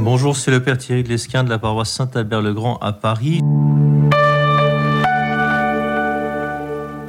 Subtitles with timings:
[0.00, 3.40] Bonjour, c'est le Père Thierry de de la paroisse Saint-Albert-le-Grand à Paris.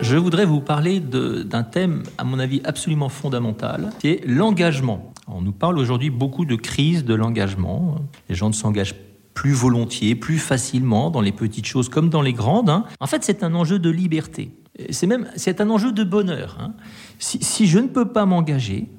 [0.02, 5.14] Je voudrais vous parler d'un thème, à mon avis, absolument fondamental, qui est l'engagement.
[5.28, 7.96] On nous parle aujourd'hui beaucoup de crise de l'engagement.
[8.28, 8.96] Les gens ne s'engagent
[9.36, 12.72] plus volontiers, plus facilement dans les petites choses comme dans les grandes.
[12.72, 12.86] Hein.
[13.00, 14.52] En fait, c'est un enjeu de liberté.
[14.90, 15.28] C'est même
[15.62, 16.58] un enjeu de bonheur.
[16.60, 16.74] Hein.
[17.20, 18.90] Si, si je ne peux pas m'engager,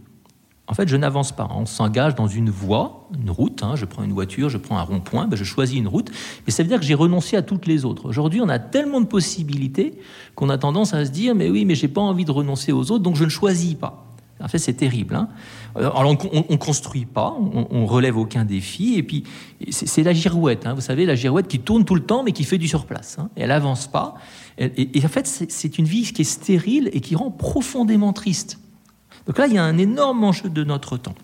[0.71, 1.49] en fait, je n'avance pas.
[1.51, 3.65] On s'engage dans une voie, une route.
[3.65, 3.75] Hein.
[3.75, 6.13] je prends une voiture, je prends un rond-point, ben je choisis une route.
[6.47, 8.09] Mais ça veut dire que j'ai renoncé à toutes les autres.
[8.09, 9.99] Aujourd'hui, on a tellement de possibilités
[10.37, 12.93] qu'on a tendance à se dire mais oui, mais j'ai pas envie de renoncer aux
[12.93, 14.07] autres, donc je ne choisis pas.
[14.41, 15.17] En fait, c'est terrible.
[15.17, 15.29] Hein.
[15.75, 19.25] Alors, on ne construit pas, on, on, relève aucun défi, et puis
[19.71, 20.67] c'est la girouette.
[20.67, 20.75] Hein.
[20.75, 23.19] Vous savez, la girouette qui tourne tout le temps, mais qui fait du surplace.
[23.37, 24.15] Elle avance pas.
[24.57, 28.59] Et, et en fait, c'est une vie qui est stérile et qui rend profondément triste.
[29.27, 31.15] Donc là, il y a un énorme enjeu de notre temps.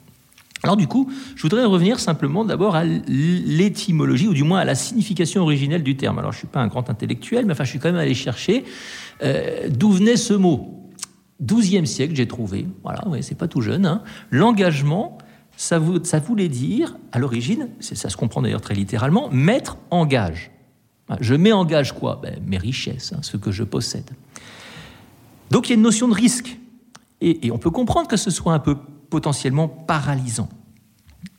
[0.62, 4.74] Alors du coup, je voudrais revenir simplement d'abord à l'étymologie, ou du moins à la
[4.74, 6.18] signification originelle du terme.
[6.18, 8.14] Alors je ne suis pas un grand intellectuel, mais enfin je suis quand même allé
[8.14, 8.64] chercher
[9.22, 10.90] euh, d'où venait ce mot.
[11.44, 14.02] 12e siècle, j'ai trouvé, voilà, ouais, c'est pas tout jeune, hein.
[14.30, 15.18] l'engagement,
[15.56, 20.50] ça, voulait dire, à l'origine, ça se comprend d'ailleurs très littéralement, mettre en gage.
[21.20, 22.18] Je mets en gage quoi?
[22.22, 24.10] Ben, Mes richesses, hein, ce que je possède.
[25.50, 26.58] Donc il y a une notion de risque.
[27.20, 28.76] Et, on peut comprendre que ce soit un peu
[29.10, 30.48] potentiellement paralysant.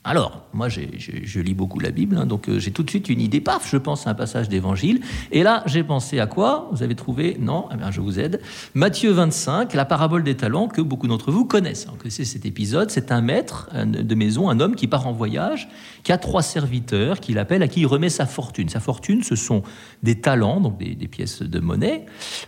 [0.03, 3.19] Alors, moi, je lis beaucoup la Bible, hein, donc euh, j'ai tout de suite une
[3.19, 5.01] idée, paf, je pense à un passage d'évangile.
[5.33, 6.69] Et là, j'ai pensé à quoi?
[6.71, 7.35] Vous avez trouvé?
[7.41, 7.65] Non?
[7.73, 8.39] Eh bien, je vous aide.
[8.73, 11.87] Matthieu 25, la parabole des talents que beaucoup d'entre vous connaissent.
[11.97, 15.67] Connaissez cet épisode C'est un maître de maison, un homme qui part en voyage,
[16.03, 18.69] qui a trois serviteurs, qu'il appelle, à qui il remet sa fortune.
[18.69, 19.61] Sa fortune, ce sont
[20.03, 22.05] des talents, donc des, pièces de monnaie,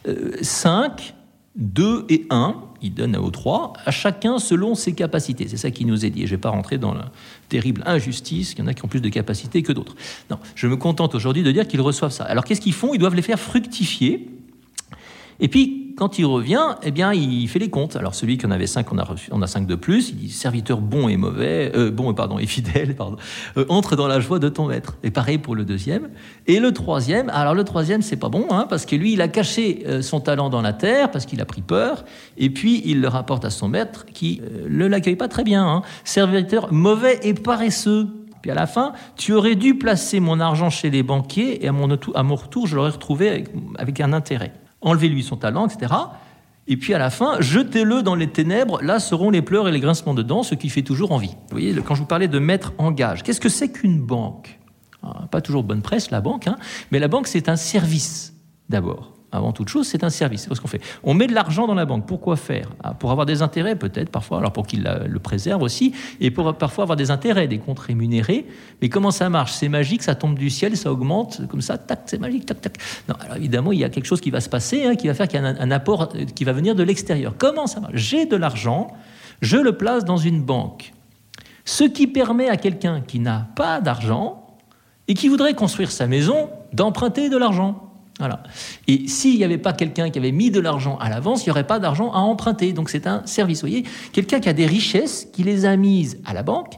[0.08, 1.14] euh, cinq
[1.59, 5.47] 2 et 1, il donne aux 3, à chacun selon ses capacités.
[5.47, 6.21] C'est ça qui nous est dit.
[6.21, 7.11] je ne vais pas rentrer dans la
[7.49, 9.95] terrible injustice, qu'il y en a qui ont plus de capacités que d'autres.
[10.30, 12.23] Non, je me contente aujourd'hui de dire qu'ils reçoivent ça.
[12.23, 12.93] Alors qu'est-ce qu'ils font?
[12.93, 14.30] Ils doivent les faire fructifier.
[15.41, 17.98] Et puis, quand il revient, eh bien, il fait les comptes.
[17.98, 20.11] Alors celui qui en avait cinq, on a, on a cinq de plus.
[20.11, 23.17] Il dit serviteur bon et mauvais, euh, bon pardon et fidèle, pardon,
[23.58, 24.95] euh, entre dans la joie de ton maître.
[25.04, 26.08] Et pareil pour le deuxième.
[26.48, 29.27] Et le troisième, alors le troisième, c'est pas bon, hein, parce que lui, il a
[29.27, 32.05] caché euh, son talent dans la terre parce qu'il a pris peur.
[32.37, 35.67] Et puis il le rapporte à son maître qui ne l'accueille pas très bien.
[35.67, 35.81] Hein.
[36.05, 38.08] Serviteur mauvais et paresseux.
[38.42, 41.73] Puis à la fin, tu aurais dû placer mon argent chez les banquiers et à
[41.73, 43.43] mon, à mon retour, je l'aurais retrouvé
[43.77, 45.94] avec un intérêt enlevez-lui son talent, etc.
[46.67, 49.80] Et puis à la fin, jetez-le dans les ténèbres, là seront les pleurs et les
[49.80, 51.30] grincements de dents, ce qui fait toujours envie.
[51.30, 54.60] Vous voyez, quand je vous parlais de mettre en gage, qu'est-ce que c'est qu'une banque?
[55.02, 56.58] Ah, Pas toujours bonne presse, la banque, hein,
[56.92, 58.34] mais la banque, c'est un service
[58.70, 60.48] d'abord avant toute chose, c'est un service.
[60.48, 60.82] C'est ce qu'on fait.
[61.04, 62.08] On met de l'argent dans la banque.
[62.08, 62.70] Pourquoi faire?
[62.84, 66.56] Ah, Pour avoir des intérêts, peut-être, parfois, alors pour qu'il le préserve aussi, et pour
[66.56, 68.48] parfois avoir des intérêts, des comptes rémunérés.
[68.82, 69.54] Mais comment ça marche?
[69.54, 72.78] C'est magique, ça tombe du ciel, ça augmente, comme ça, tac, c'est magique, tac, tac.
[73.08, 75.14] Non, alors évidemment, il y a quelque chose qui va se passer, hein, qui va
[75.14, 77.36] faire qu'il y a un, apport euh, qui va venir de l'extérieur.
[77.38, 77.94] Comment ça marche?
[77.96, 78.88] J'ai de l'argent,
[79.42, 80.94] je le place dans une banque.
[81.66, 84.48] Ce qui permet à quelqu'un qui n'a pas d'argent
[85.08, 87.89] et qui voudrait construire sa maison d'emprunter de l'argent.
[88.19, 88.43] Voilà.
[88.87, 91.52] Et s'il n'y avait pas quelqu'un qui avait mis de l'argent à l'avance, il n'y
[91.52, 92.73] aurait pas d'argent à emprunter.
[92.73, 93.61] Donc c'est un service.
[93.61, 96.73] Vous voyez, quelqu'un qui a des richesses, qui les a mises à la banque,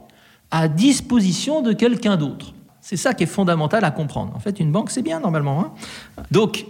[0.52, 2.53] à disposition de quelqu'un d'autre.
[2.79, 4.35] C'est ça qui est fondamental à comprendre.
[4.35, 5.62] En fait, une banque, c'est bien normalement.
[5.62, 5.74] Hein.
[6.29, 6.66] Donc,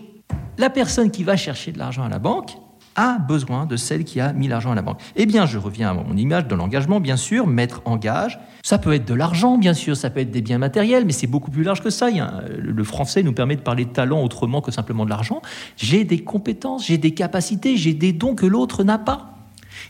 [0.57, 2.51] la personne qui va chercher de l'argent à la banque,
[2.95, 4.99] a besoin de celle qui a mis l'argent à la banque.
[5.15, 8.39] Eh bien, je reviens à mon image de l'engagement, bien sûr, mettre en gage.
[8.63, 11.27] Ça peut être de l'argent, bien sûr, ça peut être des biens matériels, mais c'est
[11.27, 12.09] beaucoup plus large que ça.
[12.57, 15.41] le français nous permet de parler de talent autrement que simplement de l'argent.
[15.77, 19.35] J'ai des compétences, j'ai des capacités, j'ai des dons que l'autre n'a pas.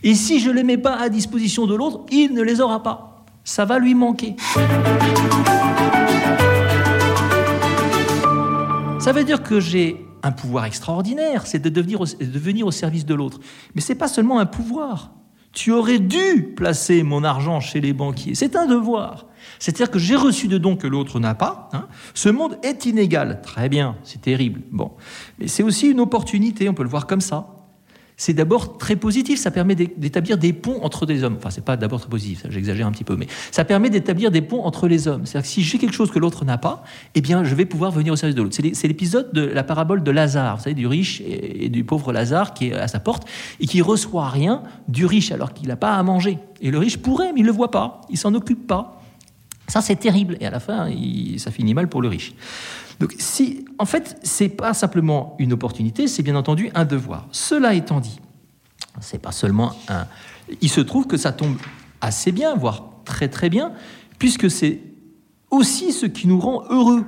[0.02, 2.82] Et si je ne les mets pas à disposition de l'autre, il ne les aura
[2.82, 3.24] pas.
[3.44, 4.36] Ça va lui manquer.
[9.00, 12.70] Ça veut dire que j'ai un pouvoir extraordinaire, c'est de devenir, au, de venir au
[12.70, 13.40] service de l'autre.
[13.74, 15.12] Mais ce n'est pas seulement un pouvoir.
[15.52, 18.34] Tu aurais dû placer mon argent chez les banquiers.
[18.34, 19.26] C'est un devoir.
[19.58, 21.68] C'est-à-dire que j'ai reçu de dons que l'autre n'a pas.
[21.72, 21.88] Hein.
[22.14, 23.42] Ce monde est inégal.
[23.42, 24.62] Très bien, c'est terrible.
[24.70, 24.92] Bon.
[25.38, 27.61] Mais c'est aussi une opportunité, on peut le voir comme ça
[28.16, 29.38] c'est d'abord très positif.
[29.38, 31.36] Ça permet d'établir des ponts entre des hommes.
[31.38, 34.42] Enfin, c'est pas d'abord très positif, j'exagère un petit peu, mais ça permet d'établir des
[34.42, 35.26] ponts entre les hommes.
[35.26, 37.90] C'est-à-dire que si j'ai quelque chose que l'autre n'a pas, eh bien, je vais pouvoir
[37.90, 38.56] venir au service de l'autre.
[38.72, 42.54] C'est l'épisode de la parabole de Lazare, vous savez, du riche et du pauvre Lazare
[42.54, 43.26] qui est à sa porte
[43.60, 46.38] et qui reçoit rien du riche alors qu'il n'a pas à manger.
[46.60, 49.01] Et le riche pourrait, mais il le voit pas, il s'en occupe pas.
[49.68, 50.36] Ça, c'est terrible.
[50.40, 50.90] Et à la fin,
[51.38, 52.34] ça finit mal pour le riche.
[53.00, 57.26] Donc, si, en fait, c'est pas simplement une opportunité, c'est bien entendu un devoir.
[57.32, 58.20] Cela étant dit,
[59.00, 60.06] c'est pas seulement un.
[60.60, 61.56] Il se trouve que ça tombe
[62.00, 63.72] assez bien, voire très très bien,
[64.18, 64.80] puisque c'est
[65.50, 67.04] aussi ce qui nous rend heureux.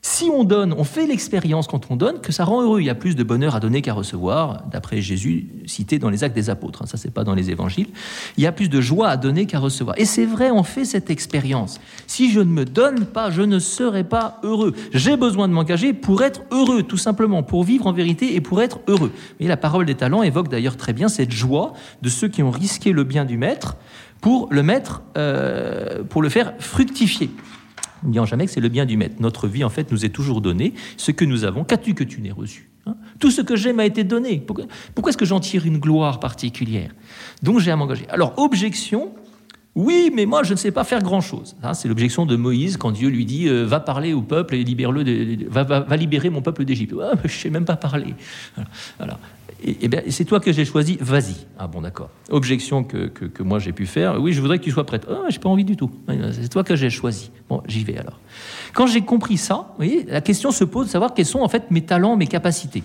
[0.00, 2.80] Si on donne, on fait l'expérience quand on donne que ça rend heureux.
[2.80, 6.22] Il y a plus de bonheur à donner qu'à recevoir, d'après Jésus cité dans les
[6.22, 6.82] actes des apôtres.
[6.82, 7.88] Hein, ça, c'est pas dans les évangiles.
[8.36, 9.98] Il y a plus de joie à donner qu'à recevoir.
[9.98, 11.80] Et c'est vrai, on fait cette expérience.
[12.06, 14.72] Si je ne me donne pas, je ne serai pas heureux.
[14.92, 18.62] J'ai besoin de m'engager pour être heureux, tout simplement, pour vivre en vérité et pour
[18.62, 19.10] être heureux.
[19.40, 21.72] Et la parole des talents évoque d'ailleurs très bien cette joie
[22.02, 23.76] de ceux qui ont risqué le bien du maître
[24.20, 24.64] pour le
[25.16, 27.30] euh, pour le faire fructifier
[28.02, 29.16] n'oubliant jamais que c'est le bien du maître.
[29.20, 30.74] Notre vie, en fait, nous est toujours donnée.
[30.96, 32.96] Ce que nous avons, qu'as-tu que tu n'aies reçu hein?
[33.18, 34.40] Tout ce que j'ai m'a été donné.
[34.40, 34.66] Pourquoi,
[35.10, 36.90] est-ce que j'en tire une gloire particulière?
[37.42, 38.08] Donc j'ai à m'engager.
[38.08, 39.12] Alors, objection,
[39.74, 41.56] oui, mais moi, je ne sais pas faire grand-chose.
[41.74, 45.48] C'est l'objection de Moïse quand Dieu lui dit euh, Va parler au peuple et libère-le,
[45.48, 46.94] va, va, libérer mon peuple d'Égypte.
[47.00, 48.14] Ah, je ne sais même pas parler.
[49.62, 51.34] Et, bien, c'est toi que j'ai choisi, vas-y.
[51.58, 52.10] Ah bon, d'accord.
[52.30, 55.06] Objection que, que, moi j'ai pu faire, oui, je voudrais que tu sois prête.
[55.10, 55.90] Ah, j'ai pas envie du tout.
[56.32, 57.30] C'est toi que j'ai choisi.
[57.48, 58.20] Bon, j'y vais alors.
[58.72, 59.74] Quand j'ai compris ça,
[60.08, 62.84] la question se pose de savoir quels sont en fait mes talents, mes capacités.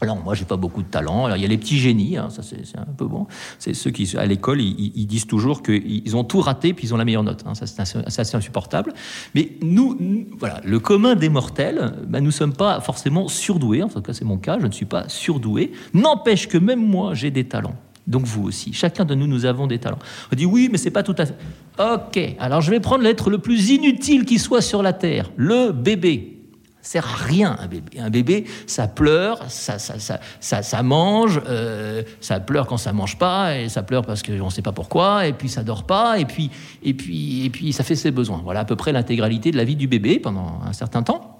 [0.00, 1.26] Alors moi, j'ai pas beaucoup de talent.
[1.26, 3.26] Alors il y a les petits génies, hein, ça c'est un peu bon.
[3.58, 6.96] C'est ceux qui, à l'école, ils, disent toujours qu'ils ont tout raté puis ils ont
[6.96, 7.44] la meilleure note.
[7.46, 7.54] Hein.
[7.54, 8.92] Ça c'est assez, insupportable.
[9.34, 9.98] Mais nous,
[10.38, 13.82] voilà, le commun des mortels, ben, nous sommes pas forcément surdoués.
[13.82, 14.58] En tout cas, c'est mon cas.
[14.60, 15.72] Je ne suis pas surdoué.
[15.94, 17.76] N'empêche que même moi, j'ai des talents.
[18.06, 18.72] Donc vous aussi.
[18.72, 19.98] Chacun de nous, nous avons des talents.
[20.32, 21.34] On dit oui, mais c'est pas tout à fait.
[21.78, 22.36] Ok.
[22.38, 26.37] Alors je vais prendre l'être le plus inutile qui soit sur la terre, le bébé
[26.82, 27.98] sert à rien un bébé.
[27.98, 33.18] Un bébé, ça pleure, ça, ça, ça, ça, mange, euh, ça pleure quand ça mange
[33.18, 36.18] pas, et ça pleure parce qu'on ne sait pas pourquoi, et puis ça dort pas,
[36.18, 36.50] et puis,
[36.82, 38.40] et puis, et puis ça fait ses besoins.
[38.42, 41.38] Voilà à peu près l'intégralité de la vie du bébé pendant un certain temps.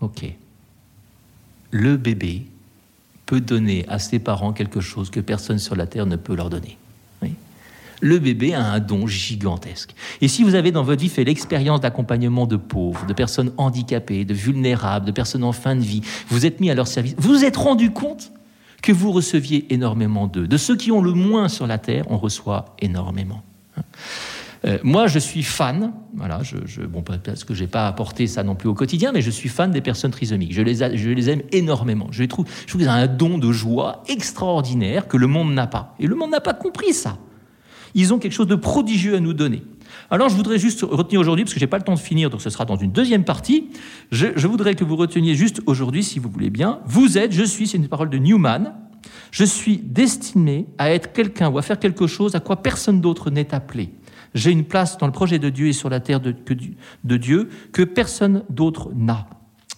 [0.00, 0.24] Ok.
[1.70, 2.46] Le bébé
[3.26, 6.50] peut donner à ses parents quelque chose que personne sur la terre ne peut leur
[6.50, 6.78] donner
[8.00, 9.94] le bébé a un don gigantesque.
[10.20, 14.24] Et si vous avez dans votre vie fait l'expérience d'accompagnement de pauvres, de personnes handicapées,
[14.24, 17.30] de vulnérables, de personnes en fin de vie, vous êtes mis à leur service, vous
[17.30, 18.32] vous êtes rendu compte
[18.82, 20.46] que vous receviez énormément d'eux.
[20.46, 23.42] De ceux qui ont le moins sur la terre, on reçoit énormément.
[24.66, 28.42] Euh, moi, je suis fan, voilà, je, bon, parce que je n'ai pas apporté ça
[28.42, 30.52] non plus au quotidien, mais je suis fan des personnes trisomiques.
[30.52, 32.08] Je les, aime énormément.
[32.10, 35.66] Je, trouve, je trouve qu'ils ont un don de joie extraordinaire que le monde n'a
[35.66, 35.94] pas.
[35.98, 37.16] Et le monde n'a pas compris ça.
[37.94, 39.62] Ils ont quelque chose de prodigieux à nous donner.
[40.10, 42.30] Alors je voudrais juste retenir aujourd'hui, parce que je n'ai pas le temps de finir,
[42.30, 43.68] donc ce sera dans une deuxième partie,
[44.10, 47.66] je, voudrais que vous reteniez juste aujourd'hui, si vous voulez bien, vous êtes, je suis,
[47.66, 48.74] c'est une parole de Newman,
[49.30, 53.30] je suis destiné à être quelqu'un ou à faire quelque chose à quoi personne d'autre
[53.30, 53.90] n'est appelé.
[54.34, 56.34] J'ai une place dans le projet de Dieu et sur la terre de,
[57.04, 59.26] de Dieu que personne d'autre n'a.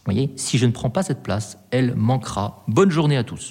[0.05, 2.65] Vous voyez, si je ne prends pas cette place, elle manquera.
[2.67, 3.41] Bonne journée à tous.